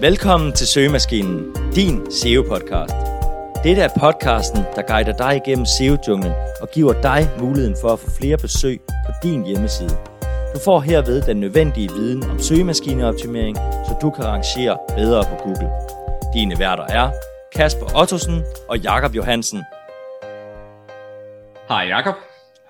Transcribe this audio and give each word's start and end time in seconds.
Velkommen 0.00 0.52
til 0.52 0.66
Søgemaskinen, 0.66 1.54
din 1.74 2.06
SEO-podcast. 2.10 2.94
Dette 3.64 3.82
er 3.82 3.88
podcasten, 4.00 4.62
der 4.76 4.82
guider 4.88 5.16
dig 5.16 5.36
igennem 5.36 5.66
SEO-junglen 5.66 6.32
og 6.60 6.68
giver 6.74 7.02
dig 7.02 7.28
muligheden 7.40 7.76
for 7.80 7.88
at 7.88 7.98
få 7.98 8.10
flere 8.18 8.36
besøg 8.36 8.80
på 9.06 9.12
din 9.22 9.46
hjemmeside. 9.46 9.96
Du 10.54 10.58
får 10.64 10.80
herved 10.80 11.22
den 11.22 11.36
nødvendige 11.36 11.88
viden 11.88 12.30
om 12.30 12.38
søgemaskineoptimering, 12.38 13.56
så 13.56 13.98
du 14.02 14.10
kan 14.10 14.24
rangere 14.24 14.78
bedre 14.96 15.24
på 15.24 15.36
Google. 15.44 15.70
Dine 16.34 16.58
værter 16.58 16.84
er 16.84 17.10
Kasper 17.54 18.00
Ottosen 18.00 18.42
og 18.68 18.78
Jakob 18.78 19.14
Johansen. 19.14 19.62
Hej 21.68 21.84
Jakob. 21.88 22.14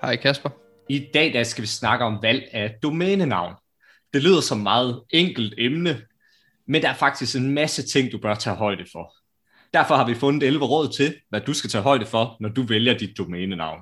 Hej 0.01 0.15
Kasper. 0.15 0.49
I 0.89 1.07
dag 1.13 1.33
der 1.33 1.43
skal 1.43 1.61
vi 1.61 1.67
snakke 1.67 2.05
om 2.05 2.19
valg 2.21 2.43
af 2.53 2.75
domænenavn. 2.83 3.53
Det 4.13 4.23
lyder 4.23 4.41
som 4.41 4.57
et 4.57 4.63
meget 4.63 5.01
enkelt 5.09 5.53
emne, 5.57 5.97
men 6.67 6.81
der 6.81 6.89
er 6.89 6.93
faktisk 6.93 7.35
en 7.35 7.53
masse 7.53 7.87
ting, 7.87 8.11
du 8.11 8.17
bør 8.17 8.35
tage 8.35 8.55
højde 8.55 8.85
for. 8.91 9.13
Derfor 9.73 9.95
har 9.95 10.05
vi 10.05 10.15
fundet 10.15 10.47
11 10.47 10.65
råd 10.65 10.93
til, 10.93 11.15
hvad 11.29 11.41
du 11.41 11.53
skal 11.53 11.69
tage 11.69 11.81
højde 11.81 12.05
for, 12.05 12.37
når 12.39 12.49
du 12.49 12.63
vælger 12.63 12.97
dit 12.97 13.17
domænenavn. 13.17 13.81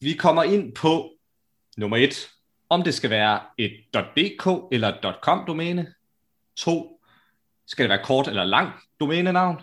Vi 0.00 0.12
kommer 0.12 0.42
ind 0.42 0.74
på 0.74 1.10
nummer 1.76 1.96
1, 1.96 2.30
om 2.68 2.82
det 2.82 2.94
skal 2.94 3.10
være 3.10 3.40
et 3.58 3.72
.dk 3.94 4.46
eller 4.72 4.88
et 4.88 5.16
.com 5.22 5.44
domæne. 5.46 5.94
2. 6.56 7.00
Skal 7.66 7.82
det 7.82 7.90
være 7.90 8.04
kort 8.04 8.28
eller 8.28 8.44
lang 8.44 8.72
domænenavn? 9.00 9.60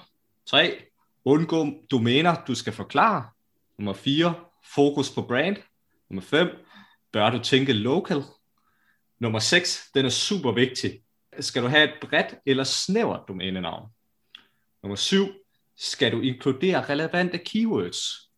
3. 0.50 0.82
Undgå 1.26 1.68
domæner, 1.92 2.36
du 2.48 2.56
skal 2.56 2.74
forklare. 2.74 3.30
Nummer 3.78 3.94
4. 3.94 4.34
Fokus 4.74 5.12
på 5.12 5.22
brand. 5.22 5.58
Nummer 6.10 6.22
5. 6.22 6.48
Bør 7.12 7.30
du 7.30 7.40
tænke 7.40 7.74
local? 7.74 8.24
Nummer 9.20 9.40
6. 9.40 9.90
Den 9.94 10.06
er 10.06 10.10
super 10.10 10.52
vigtig. 10.52 11.02
Skal 11.40 11.64
du 11.64 11.68
have 11.68 11.84
et 11.84 11.94
bredt 12.02 12.36
eller 12.46 12.64
snævert 12.64 13.22
domænenavn? 13.28 13.90
Nummer 14.84 14.96
7. 14.96 15.26
Skal 15.78 16.12
du 16.12 16.22
inkludere 16.22 16.90
relevante 16.90 17.38
keywords? 17.38 18.30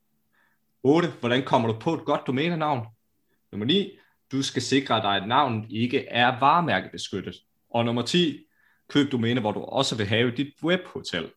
8. 0.83 1.07
Hvordan 1.19 1.43
kommer 1.43 1.67
du 1.71 1.79
på 1.79 1.93
et 1.93 2.05
godt 2.05 2.21
domænenavn? 2.27 2.87
Nummer 3.51 3.65
9. 3.65 3.97
Du 4.31 4.41
skal 4.41 4.61
sikre 4.61 5.01
dig, 5.01 5.15
at 5.15 5.27
navnet 5.27 5.65
ikke 5.69 6.07
er 6.07 6.39
varemærkebeskyttet. 6.39 7.35
Og 7.69 7.85
nummer 7.85 8.01
10. 8.01 8.45
Køb 8.89 9.11
domæne, 9.11 9.41
hvor 9.41 9.51
du 9.51 9.59
også 9.59 9.95
vil 9.97 10.05
have 10.05 10.31
dit 10.31 10.53
webhotel. 10.63 11.31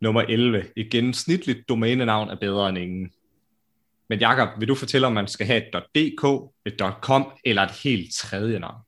Nummer 0.00 0.22
11. 0.22 0.64
Et 0.76 0.90
gennemsnitligt 0.90 1.68
domænenavn 1.68 2.28
er 2.28 2.36
bedre 2.36 2.68
end 2.68 2.78
ingen. 2.78 3.10
Men 4.08 4.18
Jakob, 4.18 4.60
vil 4.60 4.68
du 4.68 4.74
fortælle, 4.74 5.06
om 5.06 5.12
man 5.12 5.28
skal 5.28 5.46
have 5.46 5.66
et 5.66 5.82
.dk, 5.94 6.52
et 6.66 6.80
.com 7.00 7.32
eller 7.44 7.62
et 7.62 7.70
helt 7.70 8.14
tredje 8.14 8.58
navn? 8.58 8.82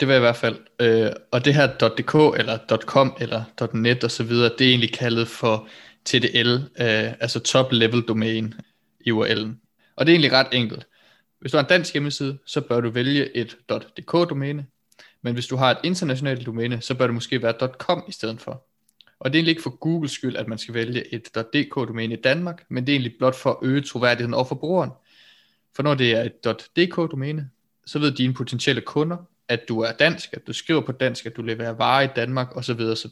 Det 0.00 0.08
vil 0.08 0.12
jeg 0.12 0.20
i 0.20 0.26
hvert 0.28 0.36
fald. 0.36 0.58
Øh, 0.80 1.12
og 1.30 1.44
det 1.44 1.54
her 1.54 1.66
.dk 1.66 2.38
eller 2.38 2.58
.com 2.86 3.16
eller 3.20 3.44
.net 3.74 4.04
og 4.04 4.10
så 4.10 4.24
videre, 4.24 4.52
det 4.58 4.66
er 4.66 4.70
egentlig 4.70 4.92
kaldet 4.92 5.28
for 5.28 5.68
TDL, 6.04 6.54
øh, 6.54 7.12
altså 7.20 7.40
top 7.40 7.72
level 7.72 8.02
domain 8.02 8.54
i 9.00 9.10
URL'en. 9.10 9.48
Og 9.96 10.06
det 10.06 10.12
er 10.12 10.14
egentlig 10.14 10.32
ret 10.32 10.46
enkelt. 10.52 10.86
Hvis 11.40 11.52
du 11.52 11.56
har 11.56 11.64
en 11.64 11.68
dansk 11.68 11.92
hjemmeside, 11.92 12.38
så 12.46 12.60
bør 12.60 12.80
du 12.80 12.90
vælge 12.90 13.36
et 13.36 13.56
.dk 13.70 14.12
domæne, 14.12 14.66
men 15.22 15.34
hvis 15.34 15.46
du 15.46 15.56
har 15.56 15.70
et 15.70 15.78
internationalt 15.84 16.46
domæne, 16.46 16.80
så 16.80 16.94
bør 16.94 17.06
det 17.06 17.14
måske 17.14 17.42
være 17.42 17.68
.com 17.78 18.04
i 18.08 18.12
stedet 18.12 18.40
for. 18.40 18.66
Og 19.20 19.30
det 19.30 19.36
er 19.36 19.38
egentlig 19.38 19.50
ikke 19.52 19.62
for 19.62 19.76
Googles 19.76 20.12
skyld, 20.12 20.36
at 20.36 20.48
man 20.48 20.58
skal 20.58 20.74
vælge 20.74 21.14
et 21.14 21.28
.dk-domæne 21.54 22.14
i 22.14 22.20
Danmark, 22.20 22.64
men 22.68 22.86
det 22.86 22.92
er 22.92 22.96
egentlig 22.96 23.14
blot 23.18 23.34
for 23.34 23.50
at 23.50 23.56
øge 23.62 23.82
troværdigheden 23.82 24.34
over 24.34 24.44
for 24.44 24.54
brugeren. 24.54 24.90
For 25.76 25.82
når 25.82 25.94
det 25.94 26.12
er 26.12 26.22
et 26.22 26.68
.dk-domæne, 26.76 27.50
så 27.86 27.98
ved 27.98 28.12
dine 28.12 28.34
potentielle 28.34 28.80
kunder, 28.80 29.16
at 29.50 29.68
du 29.68 29.80
er 29.80 29.92
dansk, 29.92 30.32
at 30.32 30.46
du 30.46 30.52
skriver 30.52 30.80
på 30.80 30.92
dansk, 30.92 31.26
at 31.26 31.36
du 31.36 31.42
leverer 31.42 31.72
varer 31.72 32.02
i 32.02 32.08
Danmark 32.16 32.56
osv. 32.56 32.80
osv. 32.80 33.10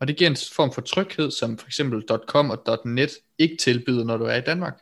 Og 0.00 0.08
det 0.08 0.16
giver 0.16 0.30
en 0.30 0.36
form 0.56 0.72
for 0.72 0.80
tryghed, 0.80 1.30
som 1.30 1.58
for 1.58 1.66
eksempel 1.66 2.04
.com 2.26 2.50
og 2.50 2.80
.net 2.84 3.10
ikke 3.38 3.56
tilbyder, 3.56 4.04
når 4.04 4.16
du 4.16 4.24
er 4.24 4.34
i 4.34 4.40
Danmark. 4.40 4.80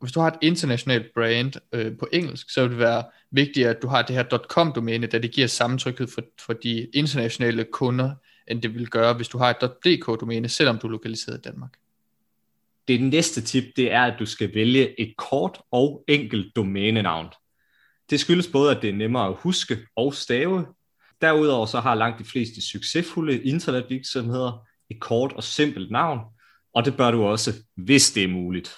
Hvis 0.00 0.12
du 0.12 0.20
har 0.20 0.28
et 0.28 0.38
internationalt 0.42 1.14
brand 1.14 1.52
øh, 1.72 1.98
på 1.98 2.08
engelsk, 2.12 2.50
så 2.50 2.62
vil 2.62 2.70
det 2.70 2.78
være 2.78 3.04
vigtigt, 3.30 3.66
at 3.66 3.82
du 3.82 3.88
har 3.88 4.02
det 4.02 4.16
her 4.16 4.38
.com-domæne, 4.50 5.06
da 5.06 5.18
det 5.18 5.32
giver 5.32 5.46
samme 5.46 5.78
tryghed 5.78 6.06
for, 6.06 6.22
for 6.38 6.52
de 6.52 6.86
internationale 6.94 7.64
kunder, 7.64 8.14
end 8.48 8.62
det 8.62 8.74
vil 8.74 8.88
gøre, 8.88 9.14
hvis 9.14 9.28
du 9.28 9.38
har 9.38 9.50
et 9.50 9.70
.dk-domæne, 9.84 10.48
selvom 10.48 10.78
du 10.78 10.86
er 10.86 10.90
lokaliseret 10.90 11.38
i 11.38 11.40
Danmark. 11.40 11.70
Det 12.88 13.02
næste 13.02 13.40
tip, 13.40 13.64
det 13.76 13.92
er, 13.92 14.02
at 14.02 14.14
du 14.18 14.26
skal 14.26 14.54
vælge 14.54 15.00
et 15.00 15.14
kort 15.16 15.60
og 15.70 16.04
enkelt 16.08 16.56
domænenavn. 16.56 17.26
Det 18.10 18.20
skyldes 18.20 18.48
både, 18.48 18.76
at 18.76 18.82
det 18.82 18.90
er 18.90 18.94
nemmere 18.94 19.28
at 19.28 19.34
huske 19.38 19.78
og 19.96 20.14
stave. 20.14 20.66
Derudover 21.20 21.66
så 21.66 21.80
har 21.80 21.94
langt 21.94 22.18
de 22.18 22.24
fleste 22.24 22.66
succesfulde 22.66 23.42
internetvirksomheder 23.42 24.66
et 24.90 25.00
kort 25.00 25.32
og 25.32 25.44
simpelt 25.44 25.90
navn, 25.90 26.20
og 26.74 26.84
det 26.84 26.96
bør 26.96 27.10
du 27.10 27.24
også, 27.24 27.52
hvis 27.76 28.12
det 28.12 28.24
er 28.24 28.28
muligt. 28.28 28.76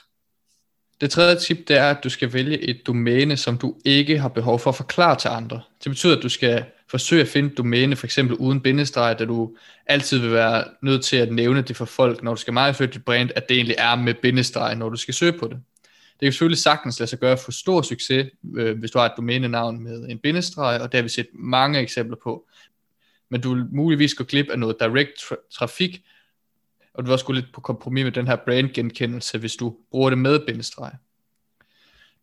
Det 1.00 1.10
tredje 1.10 1.36
tip, 1.36 1.68
det 1.68 1.76
er, 1.76 1.90
at 1.90 2.04
du 2.04 2.08
skal 2.08 2.32
vælge 2.32 2.58
et 2.58 2.86
domæne, 2.86 3.36
som 3.36 3.58
du 3.58 3.74
ikke 3.84 4.18
har 4.18 4.28
behov 4.28 4.58
for 4.58 4.70
at 4.70 4.76
forklare 4.76 5.16
til 5.16 5.28
andre. 5.28 5.60
Det 5.84 5.90
betyder, 5.90 6.16
at 6.16 6.22
du 6.22 6.28
skal 6.28 6.64
forsøge 6.90 7.22
at 7.22 7.28
finde 7.28 7.50
et 7.50 7.58
domæne, 7.58 7.96
for 7.96 8.06
eksempel 8.06 8.36
uden 8.36 8.60
bindestreg, 8.60 9.18
da 9.18 9.24
du 9.24 9.56
altid 9.86 10.18
vil 10.18 10.32
være 10.32 10.64
nødt 10.82 11.04
til 11.04 11.16
at 11.16 11.32
nævne 11.32 11.62
det 11.62 11.76
for 11.76 11.84
folk, 11.84 12.22
når 12.22 12.34
du 12.34 12.40
skal 12.40 12.52
markedsføre 12.52 12.88
dit 12.88 13.04
brand, 13.04 13.30
at 13.36 13.48
det 13.48 13.56
egentlig 13.56 13.76
er 13.78 13.96
med 13.96 14.14
bindestreg, 14.14 14.74
når 14.76 14.88
du 14.88 14.96
skal 14.96 15.14
søge 15.14 15.38
på 15.38 15.48
det. 15.48 15.60
Det 16.22 16.26
kan 16.26 16.32
selvfølgelig 16.32 16.58
sagtens 16.58 17.00
lade 17.00 17.10
sig 17.10 17.18
gøre 17.18 17.36
for 17.36 17.52
stor 17.52 17.82
succes, 17.82 18.30
øh, 18.56 18.78
hvis 18.78 18.90
du 18.90 18.98
har 18.98 19.06
et 19.06 19.12
domænenavn 19.16 19.82
med 19.82 20.06
en 20.08 20.18
bindestreg, 20.18 20.80
og 20.80 20.92
det 20.92 20.98
har 20.98 21.02
vi 21.02 21.08
set 21.08 21.26
mange 21.34 21.80
eksempler 21.80 22.16
på. 22.22 22.48
Men 23.30 23.40
du 23.40 23.54
vil 23.54 23.64
muligvis 23.72 24.14
gå 24.14 24.24
glip 24.24 24.50
af 24.50 24.58
noget 24.58 24.76
direct 24.80 25.10
tra- 25.10 25.48
trafik, 25.58 26.02
og 26.94 27.02
du 27.02 27.06
vil 27.06 27.12
også 27.12 27.24
gå 27.24 27.32
lidt 27.32 27.52
på 27.54 27.60
kompromis 27.60 28.04
med 28.04 28.12
den 28.12 28.26
her 28.26 28.36
brandgenkendelse, 28.36 29.38
hvis 29.38 29.56
du 29.56 29.76
bruger 29.90 30.10
det 30.10 30.18
med 30.18 30.46
bindestreg. 30.46 30.92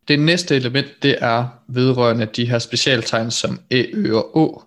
Det 0.08 0.18
næste 0.18 0.56
element, 0.56 1.02
det 1.02 1.16
er 1.20 1.48
vedrørende 1.68 2.26
de 2.26 2.46
her 2.46 2.58
specialtegn 2.58 3.30
som 3.30 3.60
Æ, 3.70 3.84
Ø 3.92 4.14
og 4.16 4.36
Å. 4.36 4.62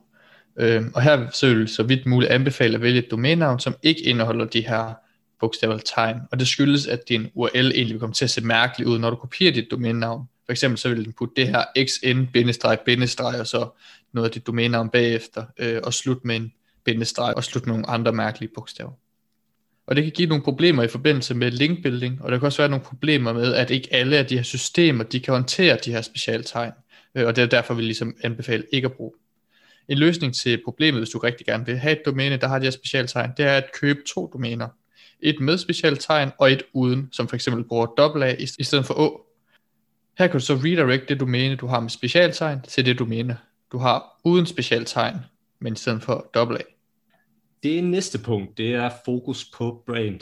Øhm, 0.60 0.92
og 0.96 1.02
her 1.02 1.30
så 1.30 1.48
vil 1.48 1.68
så 1.68 1.84
vidt 1.84 2.06
muligt 2.06 2.32
anbefale 2.32 2.76
at 2.76 2.82
vælge 2.82 3.00
et 3.00 3.12
domænenavn, 3.12 3.60
som 3.60 3.76
ikke 3.84 4.02
indeholder 4.02 4.46
de 4.46 4.68
her 4.68 4.94
bogstavet 5.44 5.82
tegn. 5.86 6.18
Og 6.32 6.40
det 6.40 6.48
skyldes, 6.48 6.88
at 6.88 7.10
din 7.10 7.28
URL 7.34 7.72
egentlig 7.72 7.94
vil 7.94 8.00
komme 8.00 8.14
til 8.14 8.26
at 8.26 8.32
se 8.32 8.42
mærkeligt 8.42 8.90
ud, 8.90 9.00
når 9.00 9.10
du 9.10 9.16
kopierer 9.16 9.54
dit 9.54 9.72
domænenavn. 9.72 10.26
For 10.46 10.52
eksempel 10.52 10.78
så 10.78 10.90
vil 10.90 11.06
den 11.06 11.14
putte 11.14 11.34
det 11.36 11.48
her 11.48 11.64
xn-bindestreg 11.78 13.40
og 13.40 13.48
så 13.48 13.70
noget 14.14 14.28
af 14.28 14.32
dit 14.32 14.48
domænenavn 14.48 14.90
bagefter, 14.90 15.46
øh, 15.60 15.80
og 15.84 15.94
slut 15.94 16.26
med 16.26 16.36
en 16.36 16.54
bindestreg 16.86 17.34
og 17.36 17.44
slut 17.44 17.66
med 17.66 17.74
nogle 17.74 17.90
andre 17.90 18.14
mærkelige 18.14 18.52
bogstaver. 18.56 18.92
Og 19.88 19.96
det 19.96 20.04
kan 20.04 20.14
give 20.14 20.30
nogle 20.30 20.44
problemer 20.44 20.84
i 20.84 20.88
forbindelse 20.88 21.34
med 21.34 21.52
linkbuilding, 21.52 22.22
og 22.22 22.32
der 22.32 22.38
kan 22.38 22.46
også 22.46 22.62
være 22.62 22.70
nogle 22.70 22.86
problemer 22.86 23.34
med, 23.34 23.54
at 23.54 23.70
ikke 23.70 23.94
alle 23.94 24.18
af 24.18 24.26
de 24.26 24.36
her 24.36 24.44
systemer, 24.44 25.04
de 25.04 25.20
kan 25.20 25.34
håndtere 25.34 25.78
de 25.86 25.92
her 25.92 26.02
specialtegn, 26.02 26.72
øh, 27.16 27.28
og 27.28 27.36
det 27.36 27.42
er 27.42 27.46
derfor, 27.46 27.74
vi 27.74 27.82
ligesom 27.82 28.16
anbefaler 28.24 28.64
ikke 28.72 28.86
at 28.86 28.94
bruge. 28.94 29.12
En 29.88 29.98
løsning 29.98 30.36
til 30.36 30.62
problemet, 30.66 31.00
hvis 31.00 31.10
du 31.10 31.18
rigtig 31.18 31.46
gerne 31.46 31.66
vil 31.66 31.78
have 31.78 31.92
et 31.92 32.06
domæne, 32.06 32.38
der 32.38 32.48
har 32.48 32.60
de 32.60 32.66
her 32.66 32.72
specialtegn, 32.72 33.32
det 33.38 33.46
er 33.46 33.58
at 33.58 33.66
købe 33.82 34.00
to 34.14 34.30
domæner. 34.34 34.68
Et 35.20 35.40
med 35.40 35.58
specialtegn 35.58 36.32
og 36.40 36.52
et 36.52 36.64
uden, 36.74 37.10
som 37.12 37.28
for 37.28 37.36
eksempel 37.36 37.64
bruger 37.64 38.24
a 38.24 38.36
i 38.40 38.64
stedet 38.64 38.86
for 38.86 38.94
Å. 38.94 39.30
Her 40.18 40.28
kan 40.28 40.40
du 40.40 40.46
så 40.46 40.56
redirect 40.56 41.10
det 41.10 41.20
domæne, 41.20 41.56
du 41.56 41.68
har 41.68 41.80
med 41.80 41.90
specialtegn, 41.90 42.62
til 42.62 42.86
det 42.86 43.00
domæne, 43.00 43.38
du 43.72 43.78
har 43.78 44.20
uden 44.24 44.46
specialtegn, 44.46 45.18
men 45.60 45.74
i 45.74 45.76
stedet 45.76 46.04
for 46.04 46.30
AA. 46.34 46.58
Det 47.64 47.84
næste 47.84 48.20
punkt, 48.20 48.58
det 48.58 48.74
er 48.74 48.90
fokus 49.06 49.46
på 49.58 49.84
brand. 49.86 50.20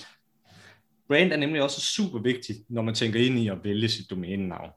Brand 1.07 1.31
er 1.31 1.37
nemlig 1.37 1.61
også 1.61 1.81
super 1.81 2.19
vigtigt, 2.19 2.59
når 2.69 2.81
man 2.81 2.95
tænker 2.95 3.19
ind 3.19 3.39
i 3.39 3.47
at 3.47 3.63
vælge 3.63 3.89
sit 3.89 4.09
domænenavn. 4.09 4.69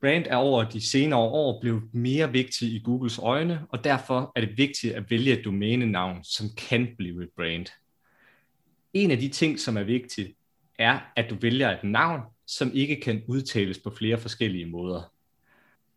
Brand 0.00 0.24
er 0.26 0.36
over 0.36 0.64
de 0.64 0.90
senere 0.90 1.20
år 1.20 1.60
blevet 1.60 1.82
mere 1.92 2.32
vigtig 2.32 2.68
i 2.68 2.82
Googles 2.84 3.18
øjne, 3.18 3.60
og 3.68 3.84
derfor 3.84 4.32
er 4.36 4.40
det 4.40 4.58
vigtigt 4.58 4.94
at 4.94 5.10
vælge 5.10 5.38
et 5.38 5.44
domænenavn, 5.44 6.24
som 6.24 6.46
kan 6.56 6.88
blive 6.98 7.22
et 7.22 7.28
brand. 7.36 7.66
En 8.92 9.10
af 9.10 9.18
de 9.18 9.28
ting, 9.28 9.60
som 9.60 9.76
er 9.76 9.82
vigtigt, 9.82 10.36
er, 10.78 10.98
at 11.16 11.30
du 11.30 11.36
vælger 11.40 11.70
et 11.70 11.84
navn, 11.84 12.20
som 12.46 12.70
ikke 12.74 13.00
kan 13.00 13.22
udtales 13.26 13.78
på 13.78 13.90
flere 13.90 14.18
forskellige 14.18 14.66
måder. 14.66 15.12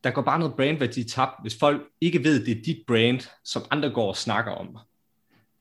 Der 0.04 0.12
går 0.12 0.22
bare 0.22 0.40
noget 0.40 0.56
brandværdi 0.56 1.04
tabt, 1.04 1.42
hvis 1.42 1.58
folk 1.60 1.82
ikke 2.02 2.24
ved, 2.24 2.46
det 2.46 2.58
er 2.58 2.62
dit 2.62 2.84
brand, 2.88 3.22
som 3.44 3.62
andre 3.72 3.90
går 3.90 4.08
og 4.08 4.16
snakker 4.16 4.52
om. 4.52 4.78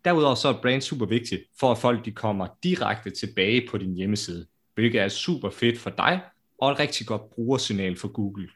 Derudover 0.04 0.34
så 0.34 0.48
er 0.48 0.62
brand 0.62 0.80
super 0.80 1.06
vigtigt, 1.06 1.42
for 1.60 1.72
at 1.72 1.78
folk 1.78 2.04
de 2.04 2.12
kommer 2.12 2.46
direkte 2.62 3.10
tilbage 3.10 3.68
på 3.70 3.78
din 3.78 3.94
hjemmeside, 3.94 4.46
hvilket 4.74 5.00
er 5.00 5.08
super 5.08 5.50
fedt 5.50 5.78
for 5.78 5.90
dig, 5.90 6.20
og 6.58 6.72
et 6.72 6.78
rigtig 6.78 7.06
godt 7.06 7.30
brugersignal 7.30 7.96
for 7.96 8.08
Google. 8.08 8.48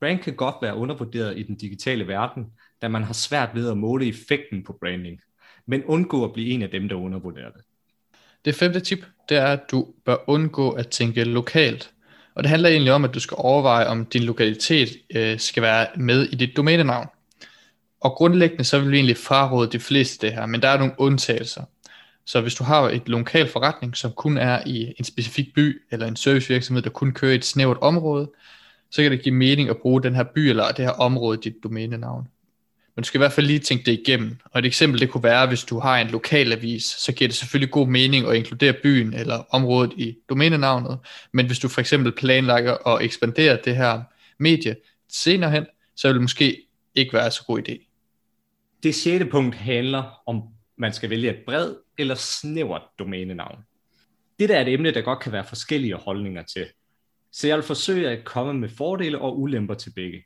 Brand 0.00 0.18
kan 0.18 0.36
godt 0.36 0.54
være 0.62 0.76
undervurderet 0.76 1.38
i 1.38 1.42
den 1.42 1.56
digitale 1.56 2.08
verden, 2.08 2.46
da 2.82 2.88
man 2.88 3.02
har 3.02 3.12
svært 3.12 3.54
ved 3.54 3.70
at 3.70 3.78
måle 3.78 4.08
effekten 4.08 4.64
på 4.64 4.76
branding, 4.80 5.20
men 5.66 5.84
undgå 5.84 6.24
at 6.24 6.32
blive 6.32 6.48
en 6.48 6.62
af 6.62 6.70
dem, 6.70 6.88
der 6.88 6.96
undervurderer 6.96 7.50
det. 7.50 7.60
Det 8.44 8.54
femte 8.54 8.80
tip, 8.80 9.06
det 9.28 9.36
er, 9.36 9.46
at 9.46 9.70
du 9.70 9.86
bør 10.04 10.16
undgå 10.26 10.70
at 10.70 10.88
tænke 10.88 11.24
lokalt. 11.24 11.90
Og 12.34 12.42
det 12.42 12.50
handler 12.50 12.68
egentlig 12.68 12.92
om, 12.92 13.04
at 13.04 13.14
du 13.14 13.20
skal 13.20 13.34
overveje, 13.38 13.86
om 13.86 14.06
din 14.06 14.22
lokalitet 14.22 14.88
øh, 15.14 15.38
skal 15.38 15.62
være 15.62 15.86
med 15.96 16.22
i 16.22 16.34
dit 16.34 16.56
domænenavn. 16.56 17.06
Og 18.00 18.12
grundlæggende 18.12 18.64
så 18.64 18.78
vil 18.78 18.90
vi 18.90 18.96
egentlig 18.96 19.16
fraråde 19.16 19.70
de 19.72 19.78
fleste 19.78 20.26
det 20.26 20.34
her, 20.34 20.46
men 20.46 20.62
der 20.62 20.68
er 20.68 20.78
nogle 20.78 20.94
undtagelser. 20.98 21.62
Så 22.26 22.40
hvis 22.40 22.54
du 22.54 22.64
har 22.64 22.88
et 22.88 23.08
lokal 23.08 23.48
forretning, 23.48 23.96
som 23.96 24.12
kun 24.12 24.38
er 24.38 24.62
i 24.66 24.94
en 24.98 25.04
specifik 25.04 25.54
by, 25.54 25.82
eller 25.90 26.06
en 26.06 26.16
servicevirksomhed, 26.16 26.82
der 26.82 26.90
kun 26.90 27.12
kører 27.12 27.32
i 27.32 27.34
et 27.34 27.44
snævert 27.44 27.78
område, 27.80 28.30
så 28.90 29.02
kan 29.02 29.10
det 29.10 29.22
give 29.22 29.34
mening 29.34 29.68
at 29.68 29.76
bruge 29.76 30.02
den 30.02 30.14
her 30.14 30.24
by 30.34 30.38
eller 30.38 30.68
det 30.68 30.84
her 30.84 30.92
område 30.92 31.38
dit 31.42 31.54
domænenavn. 31.62 32.28
Men 33.00 33.02
du 33.02 33.06
skal 33.06 33.18
i 33.18 33.22
hvert 33.22 33.32
fald 33.32 33.46
lige 33.46 33.58
tænke 33.58 33.84
det 33.86 33.92
igennem. 33.92 34.36
Og 34.44 34.58
et 34.58 34.66
eksempel 34.66 35.00
det 35.00 35.10
kunne 35.10 35.22
være, 35.22 35.46
hvis 35.46 35.64
du 35.64 35.78
har 35.78 35.98
en 35.98 36.06
lokal 36.06 36.52
avis, 36.52 36.84
så 36.84 37.12
giver 37.12 37.28
det 37.28 37.36
selvfølgelig 37.36 37.70
god 37.70 37.86
mening 37.86 38.26
at 38.26 38.36
inkludere 38.36 38.72
byen 38.72 39.14
eller 39.14 39.44
området 39.50 39.92
i 39.96 40.16
domænenavnet. 40.28 40.98
Men 41.32 41.46
hvis 41.46 41.58
du 41.58 41.68
for 41.68 41.80
eksempel 41.80 42.12
planlægger 42.12 42.88
at 42.88 43.02
ekspandere 43.02 43.58
det 43.64 43.76
her 43.76 44.02
medie 44.38 44.76
senere 45.08 45.50
hen, 45.50 45.66
så 45.96 46.08
vil 46.08 46.14
det 46.14 46.22
måske 46.22 46.62
ikke 46.94 47.12
være 47.12 47.30
så 47.30 47.44
god 47.44 47.68
idé. 47.68 47.86
Det 48.82 48.94
sjette 48.94 49.26
punkt 49.26 49.54
handler 49.54 50.22
om, 50.26 50.42
man 50.78 50.92
skal 50.92 51.10
vælge 51.10 51.30
et 51.30 51.42
bred 51.46 51.74
eller 51.98 52.14
snævert 52.14 52.82
domænenavn. 52.98 53.58
Det 54.38 54.48
der 54.48 54.56
er 54.56 54.62
et 54.62 54.72
emne, 54.72 54.94
der 54.94 55.00
godt 55.00 55.20
kan 55.20 55.32
være 55.32 55.44
forskellige 55.44 55.94
holdninger 55.94 56.42
til. 56.42 56.66
Så 57.32 57.46
jeg 57.46 57.56
vil 57.56 57.64
forsøge 57.64 58.10
at 58.10 58.24
komme 58.24 58.54
med 58.54 58.68
fordele 58.68 59.18
og 59.18 59.40
ulemper 59.40 59.74
til 59.74 59.92
begge. 59.96 60.24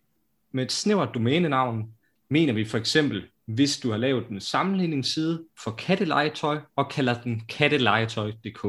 Med 0.53 0.65
et 0.65 0.73
snævert 0.73 1.15
domænenavn 1.15 1.94
mener 2.29 2.53
vi 2.53 2.65
for 2.65 2.79
eksempel, 2.79 3.26
hvis 3.47 3.79
du 3.79 3.91
har 3.91 3.97
lavet 3.97 4.29
en 4.29 4.41
sammenligningsside 4.41 5.44
for 5.65 5.71
kattelegetøj 5.71 6.61
og 6.76 6.91
kalder 6.91 7.23
den 7.23 7.43
kattelegetøj.dk. 7.49 8.62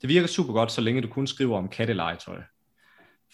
Det 0.00 0.08
virker 0.08 0.26
super 0.26 0.52
godt, 0.52 0.72
så 0.72 0.80
længe 0.80 1.02
du 1.02 1.08
kun 1.08 1.26
skriver 1.26 1.58
om 1.58 1.68
kattelegetøj. 1.68 2.42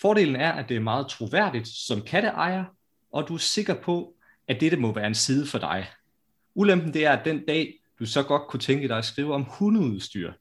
Fordelen 0.00 0.36
er, 0.36 0.52
at 0.52 0.68
det 0.68 0.76
er 0.76 0.80
meget 0.80 1.08
troværdigt 1.08 1.68
som 1.68 2.02
katteejer, 2.02 2.64
og 3.12 3.28
du 3.28 3.34
er 3.34 3.38
sikker 3.38 3.74
på, 3.74 4.14
at 4.48 4.60
dette 4.60 4.76
må 4.76 4.94
være 4.94 5.06
en 5.06 5.14
side 5.14 5.46
for 5.46 5.58
dig. 5.58 5.86
Ulempen 6.54 6.94
det 6.94 7.06
er, 7.06 7.12
at 7.12 7.24
den 7.24 7.46
dag, 7.46 7.74
du 7.98 8.06
så 8.06 8.22
godt 8.22 8.42
kunne 8.48 8.60
tænke 8.60 8.88
dig 8.88 8.98
at 8.98 9.04
skrive 9.04 9.34
om 9.34 9.42
hundeudstyr, 9.42 10.32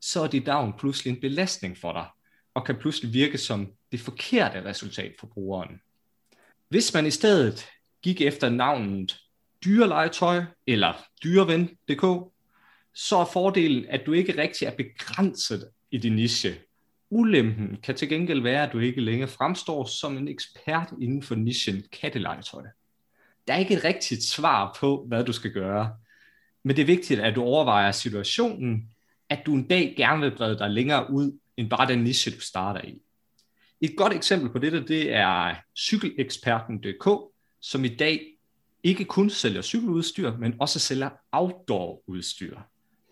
så 0.00 0.22
er 0.22 0.26
dit 0.26 0.46
navn 0.46 0.72
pludselig 0.78 1.14
en 1.14 1.20
belastning 1.20 1.78
for 1.78 1.92
dig, 1.92 2.06
og 2.54 2.64
kan 2.64 2.76
pludselig 2.76 3.12
virke 3.12 3.38
som 3.38 3.72
det 3.92 4.00
forkerte 4.00 4.64
resultat 4.64 5.14
for 5.20 5.26
brugeren. 5.26 5.80
Hvis 6.68 6.94
man 6.94 7.06
i 7.06 7.10
stedet 7.10 7.68
gik 8.02 8.20
efter 8.20 8.48
navnet 8.48 9.20
dyrelegetøj 9.64 10.42
eller 10.66 10.92
dyreven.dk, 11.24 12.32
så 12.94 13.16
er 13.16 13.24
fordelen, 13.32 13.84
at 13.88 14.02
du 14.06 14.12
ikke 14.12 14.42
rigtig 14.42 14.66
er 14.66 14.76
begrænset 14.76 15.68
i 15.90 15.98
din 15.98 16.14
niche. 16.14 16.54
Ulempen 17.10 17.76
kan 17.82 17.94
til 17.94 18.08
gengæld 18.08 18.42
være, 18.42 18.66
at 18.66 18.72
du 18.72 18.78
ikke 18.78 19.00
længere 19.00 19.28
fremstår 19.28 19.84
som 19.84 20.16
en 20.16 20.28
ekspert 20.28 20.92
inden 21.00 21.22
for 21.22 21.34
nichen 21.34 21.82
kattelegetøj. 21.92 22.62
Der 23.48 23.54
er 23.54 23.58
ikke 23.58 23.74
et 23.74 23.84
rigtigt 23.84 24.22
svar 24.22 24.76
på, 24.80 25.04
hvad 25.08 25.24
du 25.24 25.32
skal 25.32 25.52
gøre, 25.52 25.96
men 26.62 26.76
det 26.76 26.82
er 26.82 26.86
vigtigt, 26.86 27.20
at 27.20 27.34
du 27.34 27.42
overvejer 27.42 27.92
situationen, 27.92 28.90
at 29.28 29.42
du 29.46 29.54
en 29.54 29.68
dag 29.68 29.94
gerne 29.96 30.20
vil 30.20 30.36
brede 30.36 30.58
dig 30.58 30.70
længere 30.70 31.10
ud, 31.10 31.38
end 31.56 31.70
bare 31.70 31.88
den 31.88 32.04
niche, 32.04 32.32
du 32.32 32.40
starter 32.40 32.80
i. 32.80 33.02
Et 33.80 33.96
godt 33.96 34.12
eksempel 34.12 34.50
på 34.50 34.58
dette, 34.58 34.86
det 34.86 35.12
er 35.12 35.54
cykeleksperten.dk, 35.76 37.29
som 37.60 37.84
i 37.84 37.88
dag 37.88 38.20
ikke 38.82 39.04
kun 39.04 39.30
sælger 39.30 39.62
cykeludstyr, 39.62 40.36
men 40.36 40.54
også 40.60 40.78
sælger 40.78 41.10
outdoor-udstyr, 41.32 42.58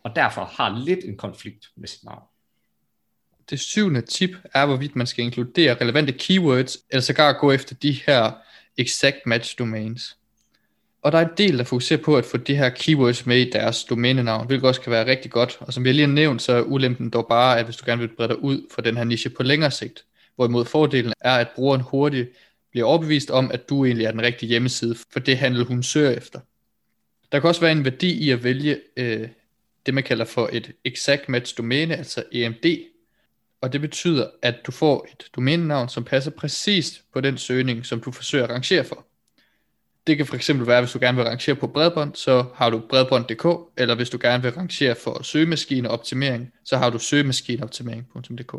og 0.05 0.17
derfor 0.17 0.45
har 0.45 0.83
lidt 0.85 1.05
en 1.05 1.17
konflikt 1.17 1.67
med 1.77 1.89
sit 1.89 2.05
navn. 2.05 2.23
Det 3.51 3.61
syvende 3.61 4.01
tip 4.01 4.31
er, 4.55 4.67
hvorvidt 4.67 4.97
man 4.97 5.07
skal 5.07 5.25
inkludere 5.25 5.81
relevante 5.81 6.13
keywords, 6.13 6.79
eller 6.91 7.03
sågar 7.03 7.33
gå 7.33 7.53
efter 7.53 7.75
de 7.75 7.93
her 7.93 8.33
exact 8.77 9.27
match 9.27 9.59
domains. 9.59 10.17
Og 11.03 11.13
der 11.13 11.19
er 11.19 11.29
en 11.29 11.35
del, 11.39 11.59
der 11.59 11.65
fokuserer 11.65 12.03
på 12.03 12.17
at 12.17 12.25
få 12.25 12.37
de 12.37 12.57
her 12.57 12.69
keywords 12.69 13.27
med 13.27 13.37
i 13.37 13.51
deres 13.51 13.85
domænenavn, 13.85 14.47
hvilket 14.47 14.69
også 14.69 14.81
kan 14.81 14.93
være 14.93 15.07
rigtig 15.07 15.31
godt. 15.31 15.57
Og 15.61 15.73
som 15.73 15.87
jeg 15.87 15.95
lige 15.95 16.07
har 16.07 16.15
nævnt, 16.15 16.43
så 16.43 16.53
er 16.53 16.63
ulempen 16.63 17.11
dog 17.11 17.27
bare, 17.29 17.59
at 17.59 17.65
hvis 17.65 17.77
du 17.77 17.85
gerne 17.87 18.01
vil 18.01 18.17
brede 18.17 18.29
dig 18.29 18.43
ud 18.43 18.63
for 18.71 18.83
den 18.83 18.97
her 18.97 19.05
niche 19.05 19.31
på 19.31 19.43
længere 19.43 19.71
sigt, 19.71 20.05
hvorimod 20.37 20.65
fordelen 20.65 21.13
er, 21.21 21.37
at 21.37 21.49
brugeren 21.55 21.81
hurtigt 21.81 22.29
bliver 22.79 22.89
overbevist 22.89 23.31
om, 23.31 23.51
at 23.51 23.69
du 23.69 23.85
egentlig 23.85 24.07
er 24.07 24.11
den 24.11 24.23
rigtige 24.23 24.49
hjemmeside 24.49 24.97
for 25.11 25.21
det 25.21 25.39
handel, 25.39 25.65
hun 25.65 25.83
søger 25.83 26.11
efter. 26.11 26.41
Der 27.33 27.41
kan 27.41 27.49
også 27.49 27.61
være 27.61 27.73
en 27.73 27.85
værdi 27.85 28.13
i 28.13 28.31
at 28.31 28.45
vælge 28.45 28.81
øh, 28.97 29.29
det, 29.87 29.95
man 29.95 30.05
kalder 30.05 30.25
for 30.25 30.51
et 30.53 30.73
exact 30.85 31.29
match 31.29 31.59
domæne, 31.59 31.97
altså 31.97 32.25
EMD, 32.33 32.65
og 33.61 33.73
det 33.73 33.81
betyder, 33.81 34.31
at 34.43 34.55
du 34.67 34.73
får 34.73 35.07
et 35.13 35.29
domænenavn, 35.37 35.89
som 35.89 36.05
passer 36.05 36.31
præcist 36.31 37.03
på 37.13 37.21
den 37.21 37.39
søgning, 37.39 37.87
som 37.87 38.01
du 38.01 38.13
forsøger 38.13 38.45
at 38.45 38.51
rangere 38.51 38.85
for. 38.85 39.07
Det 40.07 40.17
kan 40.17 40.27
for 40.27 40.37
eksempel 40.37 40.67
være, 40.67 40.81
hvis 40.81 40.93
du 40.93 40.99
gerne 40.99 41.17
vil 41.17 41.27
rangere 41.27 41.57
på 41.57 41.67
bredbånd, 41.67 42.15
så 42.15 42.45
har 42.55 42.71
du 42.71 42.83
bredbånd.dk, 42.89 43.47
eller 43.77 43.95
hvis 43.95 44.11
du 44.11 44.19
gerne 44.21 44.43
vil 44.43 44.53
rangere 44.53 44.95
for 44.95 45.23
søgemaskineoptimering, 45.23 46.53
så 46.65 46.77
har 46.77 46.91
du 46.91 46.99
søgemaskineoptimering.dk. 46.99 48.55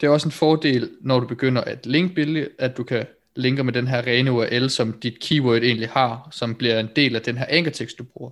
Det 0.00 0.06
er 0.06 0.10
også 0.10 0.28
en 0.28 0.32
fordel, 0.32 0.90
når 1.00 1.20
du 1.20 1.26
begynder 1.26 1.62
at 1.62 1.86
linkbilde, 1.86 2.48
at 2.58 2.76
du 2.76 2.84
kan 2.84 3.06
linke 3.36 3.64
med 3.64 3.72
den 3.72 3.86
her 3.86 4.06
rene 4.06 4.32
URL, 4.32 4.68
som 4.68 4.92
dit 4.92 5.20
keyword 5.20 5.62
egentlig 5.62 5.88
har, 5.88 6.28
som 6.32 6.54
bliver 6.54 6.80
en 6.80 6.88
del 6.96 7.16
af 7.16 7.22
den 7.22 7.38
her 7.38 7.46
ankertekst, 7.48 7.98
du 7.98 8.04
bruger. 8.04 8.30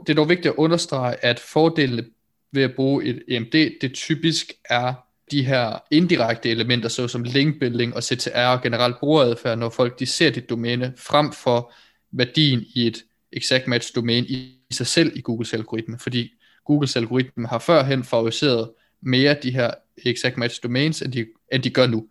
Det 0.00 0.08
er 0.08 0.14
dog 0.14 0.28
vigtigt 0.28 0.46
at 0.46 0.54
understrege, 0.56 1.24
at 1.24 1.40
fordelene 1.40 2.04
ved 2.52 2.62
at 2.62 2.74
bruge 2.74 3.04
et 3.04 3.22
EMD, 3.28 3.80
det 3.80 3.94
typisk 3.94 4.52
er 4.64 4.94
de 5.30 5.44
her 5.44 5.78
indirekte 5.90 6.50
elementer, 6.50 6.88
såsom 6.88 7.22
linkbuilding 7.22 7.94
og 7.96 8.02
CTR 8.02 8.46
og 8.46 8.62
generelt 8.62 8.98
brugeradfærd, 8.98 9.58
når 9.58 9.70
folk 9.70 9.98
de 9.98 10.06
ser 10.06 10.30
dit 10.30 10.50
domæne, 10.50 10.92
frem 10.96 11.32
for 11.32 11.72
værdien 12.12 12.64
i 12.74 12.86
et 12.86 13.04
exact 13.32 13.68
match 13.68 13.94
domæne 13.94 14.26
i 14.26 14.54
sig 14.72 14.86
selv 14.86 15.12
i 15.16 15.20
Googles 15.20 15.54
algoritme, 15.54 15.98
fordi 15.98 16.32
Googles 16.64 16.96
algoritme 16.96 17.48
har 17.48 17.58
førhen 17.58 18.04
favoriseret 18.04 18.70
mere 19.02 19.36
de 19.42 19.50
her 19.50 19.70
exact 20.04 20.36
match 20.36 20.62
domains, 20.62 21.02
end 21.02 21.12
de, 21.12 21.26
end 21.52 21.62
de 21.62 21.70
gør 21.70 21.86
nu. 21.86 22.08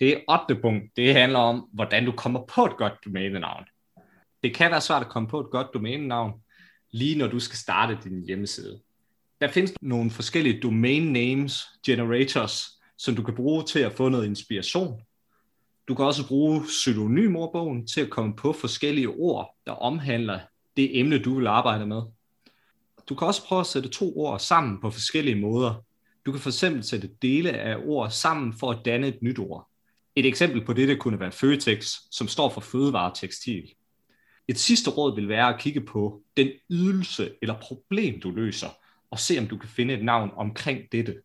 Det 0.00 0.24
8. 0.28 0.54
punkt, 0.62 0.96
det 0.96 1.14
handler 1.14 1.38
om, 1.38 1.68
hvordan 1.72 2.04
du 2.04 2.12
kommer 2.12 2.44
på 2.54 2.64
et 2.64 2.76
godt 2.76 2.92
domænenavn. 3.04 3.64
Det 4.42 4.54
kan 4.54 4.70
være 4.70 4.80
svært 4.80 5.02
at 5.02 5.08
komme 5.08 5.28
på 5.28 5.40
et 5.40 5.50
godt 5.50 5.66
domænenavn, 5.74 6.32
lige 6.90 7.18
når 7.18 7.26
du 7.26 7.40
skal 7.40 7.58
starte 7.58 7.98
din 8.04 8.26
hjemmeside. 8.26 8.80
Der 9.40 9.48
findes 9.48 9.72
nogle 9.82 10.10
forskellige 10.10 10.60
domain 10.60 11.12
names 11.12 11.66
generators, 11.86 12.68
som 12.98 13.16
du 13.16 13.22
kan 13.22 13.34
bruge 13.34 13.64
til 13.64 13.78
at 13.78 13.92
få 13.92 14.08
noget 14.08 14.26
inspiration. 14.26 15.00
Du 15.88 15.94
kan 15.94 16.04
også 16.04 16.28
bruge 16.28 16.62
pseudonymordbogen 16.62 17.86
til 17.86 18.00
at 18.00 18.10
komme 18.10 18.36
på 18.36 18.52
forskellige 18.52 19.08
ord, 19.08 19.56
der 19.66 19.72
omhandler 19.72 20.40
det 20.76 21.00
emne, 21.00 21.18
du 21.18 21.34
vil 21.34 21.46
arbejde 21.46 21.86
med. 21.86 22.02
Du 23.08 23.14
kan 23.14 23.26
også 23.26 23.44
prøve 23.46 23.60
at 23.60 23.66
sætte 23.66 23.88
to 23.88 24.18
ord 24.18 24.38
sammen 24.40 24.80
på 24.80 24.90
forskellige 24.90 25.40
måder. 25.40 25.84
Du 26.26 26.32
kan 26.32 26.40
for 26.40 26.50
eksempel 26.50 26.84
sætte 26.84 27.10
dele 27.22 27.52
af 27.52 27.76
ord 27.84 28.10
sammen 28.10 28.52
for 28.52 28.70
at 28.70 28.78
danne 28.84 29.06
et 29.06 29.22
nyt 29.22 29.38
ord. 29.38 29.68
Et 30.16 30.26
eksempel 30.26 30.64
på 30.64 30.72
det, 30.72 30.98
kunne 30.98 31.20
være 31.20 31.32
Føtex, 31.32 31.94
som 32.10 32.28
står 32.28 32.50
for 32.50 32.60
fødevare 32.60 33.12
tekstil. 33.14 33.70
Et 34.48 34.58
sidste 34.58 34.90
råd 34.90 35.14
vil 35.14 35.28
være 35.28 35.54
at 35.54 35.60
kigge 35.60 35.80
på 35.80 36.22
den 36.36 36.48
ydelse 36.70 37.30
eller 37.42 37.54
problem, 37.60 38.20
du 38.20 38.30
løser, 38.30 38.68
og 39.10 39.18
se 39.18 39.38
om 39.38 39.46
du 39.46 39.56
kan 39.56 39.68
finde 39.68 39.94
et 39.94 40.04
navn 40.04 40.30
omkring 40.36 40.80
dette. 40.92 41.16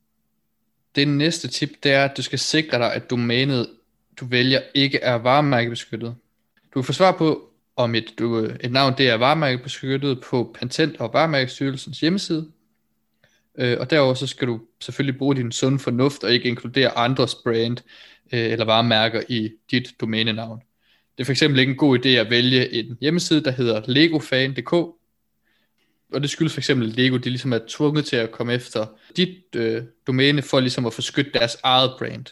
Det 0.95 1.07
næste 1.07 1.47
tip, 1.47 1.69
det 1.83 1.91
er, 1.91 2.05
at 2.05 2.17
du 2.17 2.21
skal 2.21 2.39
sikre 2.39 2.77
dig, 2.77 2.93
at 2.93 3.09
domænet, 3.09 3.69
du 4.19 4.25
vælger, 4.25 4.61
ikke 4.75 4.97
er 4.97 5.15
varemærkebeskyttet. 5.15 6.15
Du 6.73 6.81
kan 6.81 6.83
få 6.83 6.93
svar 6.93 7.11
på, 7.17 7.49
om 7.75 7.95
et, 7.95 8.13
du, 8.19 8.37
et 8.37 8.71
navn 8.71 8.93
det 8.97 9.09
er 9.09 9.15
varemærkebeskyttet 9.15 10.21
på 10.21 10.55
Patent- 10.57 10.99
og 10.99 11.13
Varemærkestyrelsens 11.13 11.99
hjemmeside. 11.99 12.51
Øh, 13.57 13.77
og 13.79 13.89
derover 13.89 14.13
så 14.13 14.27
skal 14.27 14.47
du 14.47 14.61
selvfølgelig 14.81 15.17
bruge 15.17 15.35
din 15.35 15.51
sund 15.51 15.79
fornuft 15.79 16.23
og 16.23 16.31
ikke 16.31 16.49
inkludere 16.49 16.97
andres 16.97 17.35
brand 17.35 17.77
øh, 18.33 18.51
eller 18.51 18.65
varemærker 18.65 19.21
i 19.29 19.51
dit 19.71 19.93
domænenavn. 20.01 20.61
Det 21.17 21.23
er 21.23 21.25
for 21.25 21.31
eksempel 21.31 21.59
ikke 21.59 21.71
en 21.71 21.77
god 21.77 22.05
idé 22.05 22.09
at 22.09 22.29
vælge 22.29 22.73
en 22.73 22.97
hjemmeside, 23.01 23.43
der 23.43 23.51
hedder 23.51 23.81
legofan.dk, 23.87 24.73
og 26.13 26.21
det 26.21 26.29
skyldes 26.29 26.53
for 26.53 26.59
eksempel, 26.59 26.87
Lego 26.87 27.17
de 27.17 27.29
ligesom 27.29 27.53
er 27.53 27.59
tvunget 27.67 28.05
til 28.05 28.15
at 28.15 28.31
komme 28.31 28.53
efter 28.53 28.85
dit 29.17 29.55
øh, 29.55 29.83
domæne 30.07 30.41
for 30.41 30.59
ligesom 30.59 30.85
at 30.85 30.93
forskytte 30.93 31.31
deres 31.33 31.57
eget 31.63 31.91
brand. 31.99 32.25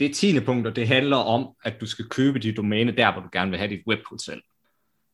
Det 0.00 0.14
10. 0.14 0.40
punkt, 0.40 0.66
og 0.66 0.76
det 0.76 0.88
handler 0.88 1.16
om, 1.16 1.48
at 1.64 1.80
du 1.80 1.86
skal 1.86 2.04
købe 2.04 2.38
dit 2.38 2.56
domæne 2.56 2.96
der, 2.96 3.12
hvor 3.12 3.22
du 3.22 3.28
gerne 3.32 3.50
vil 3.50 3.58
have 3.58 3.70
dit 3.70 3.82
webhotel. 3.86 4.40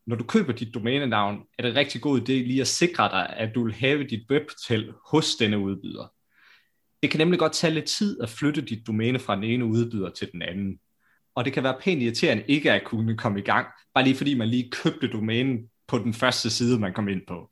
Når 0.06 0.16
du 0.16 0.25
køber 0.25 0.52
dit 0.52 0.75
domænenavn, 0.75 1.42
er 1.59 1.62
det 1.62 1.71
en 1.71 1.76
rigtig 1.76 2.00
god 2.00 2.21
idé 2.21 2.32
lige 2.32 2.61
at 2.61 2.66
sikre 2.66 3.09
dig, 3.09 3.35
at 3.37 3.54
du 3.54 3.64
vil 3.64 3.75
have 3.75 4.04
dit 4.04 4.30
webhotel 4.30 4.92
hos 5.11 5.37
denne 5.37 5.59
udbyder. 5.59 6.12
Det 7.02 7.11
kan 7.11 7.18
nemlig 7.18 7.38
godt 7.38 7.52
tage 7.52 7.75
lidt 7.75 7.85
tid 7.85 8.21
at 8.21 8.28
flytte 8.28 8.61
dit 8.61 8.87
domæne 8.87 9.18
fra 9.18 9.37
den 9.37 9.44
ene 9.44 9.64
udbyder 9.64 10.11
til 10.11 10.32
den 10.32 10.42
anden. 10.42 10.78
Og 11.35 11.44
det 11.44 11.52
kan 11.52 11.62
være 11.62 11.78
pænt 11.80 12.02
irriterende 12.02 12.44
ikke 12.49 12.73
at 12.73 12.85
kunne 12.85 13.16
komme 13.16 13.38
i 13.38 13.42
gang, 13.42 13.66
bare 13.94 14.04
lige 14.04 14.16
fordi 14.16 14.35
man 14.35 14.49
lige 14.49 14.71
købte 14.71 15.09
domænen 15.09 15.71
på 15.88 15.99
den 15.99 16.14
første 16.14 16.50
side, 16.50 16.78
man 16.78 16.92
kom 16.92 17.09
ind 17.09 17.21
på. 17.28 17.50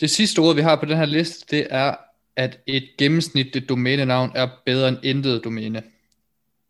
Det 0.00 0.10
sidste 0.10 0.38
ord, 0.38 0.54
vi 0.54 0.60
har 0.60 0.76
på 0.76 0.86
den 0.86 0.96
her 0.96 1.04
liste, 1.04 1.56
det 1.56 1.66
er, 1.70 1.96
at 2.36 2.60
et 2.66 2.88
gennemsnitligt 2.98 3.68
domænenavn 3.68 4.32
er 4.34 4.48
bedre 4.66 4.88
end 4.88 4.98
intet 5.02 5.44
domæne. 5.44 5.82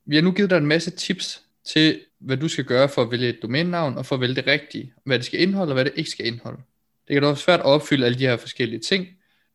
Vi 0.05 0.15
har 0.15 0.23
nu 0.23 0.33
givet 0.33 0.51
dig 0.51 0.57
en 0.57 0.67
masse 0.67 0.91
tips 0.91 1.45
til 1.65 2.01
hvad 2.19 2.37
du 2.37 2.49
skal 2.49 2.65
gøre 2.65 2.89
for 2.89 3.03
at 3.03 3.11
vælge 3.11 3.29
et 3.29 3.43
domænenavn, 3.43 3.99
og 3.99 4.07
for 4.07 4.15
at 4.15 4.21
vælge 4.21 4.35
det 4.35 4.47
rigtige. 4.47 4.93
Hvad 5.05 5.19
det 5.19 5.27
skal 5.27 5.41
indeholde, 5.41 5.71
og 5.71 5.75
hvad 5.75 5.85
det 5.85 5.93
ikke 5.97 6.11
skal 6.11 6.27
indeholde. 6.27 6.63
Det 7.09 7.15
kan 7.15 7.23
dog 7.23 7.29
være 7.29 7.37
svært 7.37 7.61
at 7.61 7.67
opfylde 7.67 8.07
alle 8.07 8.19
de 8.19 8.27
her 8.27 8.37
forskellige 8.37 8.81
ting, 8.81 9.07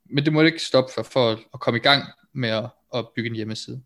men 0.05 0.25
det 0.25 0.33
må 0.33 0.41
ikke 0.41 0.63
stoppe 0.63 0.93
for, 0.93 1.03
for 1.03 1.31
at 1.53 1.59
komme 1.59 1.77
i 1.77 1.81
gang 1.81 2.03
med 2.33 2.49
at, 2.49 2.65
at 2.95 3.05
bygge 3.15 3.29
en 3.29 3.35
hjemmeside. 3.35 3.81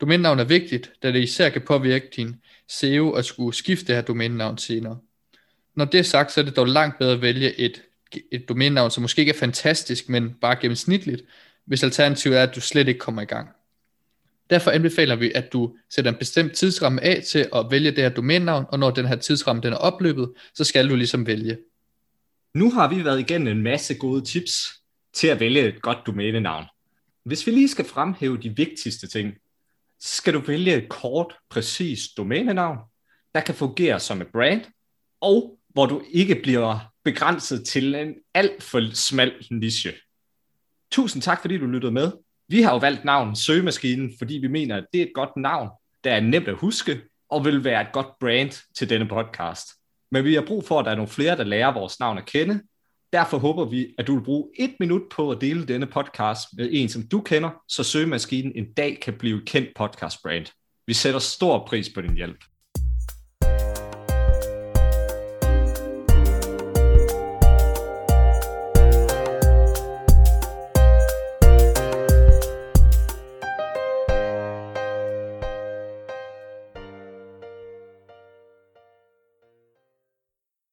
Domænenavn 0.00 0.38
er 0.38 0.44
vigtigt, 0.44 0.92
da 1.02 1.12
det 1.12 1.22
især 1.22 1.48
kan 1.48 1.62
påvirke 1.62 2.08
din 2.16 2.36
SEO 2.68 3.10
at 3.10 3.24
skulle 3.24 3.56
skifte 3.56 3.86
det 3.86 3.94
her 3.94 4.02
domænenavn 4.02 4.58
senere. 4.58 4.98
Når 5.74 5.84
det 5.84 5.98
er 5.98 6.04
sagt, 6.04 6.32
så 6.32 6.40
er 6.40 6.44
det 6.44 6.56
dog 6.56 6.66
langt 6.66 6.98
bedre 6.98 7.12
at 7.12 7.22
vælge 7.22 7.60
et, 7.60 7.82
et 8.32 8.48
domænenavn, 8.48 8.90
som 8.90 9.02
måske 9.02 9.20
ikke 9.20 9.32
er 9.32 9.38
fantastisk, 9.38 10.08
men 10.08 10.34
bare 10.40 10.56
gennemsnitligt, 10.60 11.22
hvis 11.64 11.82
alternativet 11.82 12.38
er, 12.38 12.42
at 12.42 12.54
du 12.54 12.60
slet 12.60 12.88
ikke 12.88 13.00
kommer 13.00 13.22
i 13.22 13.24
gang. 13.24 13.48
Derfor 14.50 14.70
anbefaler 14.70 15.16
vi, 15.16 15.32
at 15.34 15.52
du 15.52 15.76
sætter 15.90 16.10
en 16.10 16.18
bestemt 16.18 16.52
tidsramme 16.52 17.02
af 17.02 17.22
til 17.22 17.48
at 17.54 17.66
vælge 17.70 17.90
det 17.90 17.98
her 17.98 18.08
domænenavn, 18.08 18.64
og 18.68 18.78
når 18.78 18.90
den 18.90 19.06
her 19.06 19.16
tidsramme 19.16 19.62
den 19.62 19.72
er 19.72 19.76
opløbet, 19.76 20.32
så 20.54 20.64
skal 20.64 20.90
du 20.90 20.96
ligesom 20.96 21.26
vælge. 21.26 21.58
Nu 22.54 22.70
har 22.70 22.94
vi 22.94 23.04
været 23.04 23.20
igennem 23.20 23.48
en 23.48 23.62
masse 23.62 23.94
gode 23.94 24.24
tips 24.24 24.52
til 25.12 25.26
at 25.26 25.40
vælge 25.40 25.68
et 25.68 25.82
godt 25.82 25.98
domænenavn. 26.06 26.64
Hvis 27.24 27.46
vi 27.46 27.52
lige 27.52 27.68
skal 27.68 27.84
fremhæve 27.84 28.38
de 28.38 28.56
vigtigste 28.56 29.06
ting, 29.06 29.34
så 30.00 30.16
skal 30.16 30.34
du 30.34 30.40
vælge 30.40 30.74
et 30.74 30.88
kort, 30.88 31.34
præcist 31.50 32.16
domænenavn, 32.16 32.78
der 33.34 33.40
kan 33.40 33.54
fungere 33.54 34.00
som 34.00 34.20
et 34.20 34.26
brand, 34.32 34.64
og 35.20 35.58
hvor 35.68 35.86
du 35.86 36.02
ikke 36.10 36.34
bliver 36.34 36.92
begrænset 37.04 37.66
til 37.66 37.94
en 37.94 38.14
alt 38.34 38.62
for 38.62 38.94
smal 38.94 39.46
niche. 39.50 39.92
Tusind 40.92 41.22
tak, 41.22 41.40
fordi 41.40 41.58
du 41.58 41.66
lyttede 41.66 41.92
med. 41.92 42.12
Vi 42.50 42.62
har 42.62 42.72
jo 42.72 42.78
valgt 42.78 43.04
navnet 43.04 43.38
Søgemaskinen, 43.38 44.12
fordi 44.18 44.34
vi 44.34 44.48
mener, 44.48 44.76
at 44.76 44.84
det 44.92 44.98
er 44.98 45.06
et 45.06 45.14
godt 45.14 45.36
navn, 45.36 45.68
der 46.04 46.12
er 46.12 46.20
nemt 46.20 46.48
at 46.48 46.54
huske, 46.54 47.00
og 47.28 47.44
vil 47.44 47.64
være 47.64 47.82
et 47.82 47.92
godt 47.92 48.18
brand 48.20 48.74
til 48.74 48.90
denne 48.90 49.08
podcast. 49.08 49.68
Men 50.10 50.24
vi 50.24 50.34
har 50.34 50.44
brug 50.46 50.64
for, 50.64 50.78
at 50.78 50.84
der 50.84 50.90
er 50.90 50.94
nogle 50.94 51.08
flere, 51.08 51.36
der 51.36 51.44
lærer 51.44 51.72
vores 51.72 52.00
navn 52.00 52.18
at 52.18 52.26
kende. 52.26 52.62
Derfor 53.12 53.38
håber 53.38 53.64
vi, 53.64 53.94
at 53.98 54.06
du 54.06 54.14
vil 54.14 54.24
bruge 54.24 54.48
et 54.58 54.74
minut 54.80 55.02
på 55.10 55.30
at 55.30 55.40
dele 55.40 55.66
denne 55.66 55.86
podcast 55.86 56.48
med 56.56 56.68
en, 56.72 56.88
som 56.88 57.02
du 57.02 57.20
kender, 57.20 57.50
så 57.68 57.84
Søgemaskinen 57.84 58.52
en 58.54 58.72
dag 58.72 58.98
kan 59.02 59.14
blive 59.18 59.38
et 59.38 59.48
kendt 59.48 59.68
podcast 59.76 60.22
brand. 60.22 60.46
Vi 60.86 60.94
sætter 60.94 61.20
stor 61.20 61.66
pris 61.66 61.88
på 61.94 62.00
din 62.00 62.14
hjælp. 62.14 62.44